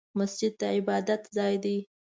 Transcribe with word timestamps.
مسجد 0.19 0.53
د 0.61 0.63
عبادت 0.77 1.21
ځای 1.37 1.55
دی 1.63 1.77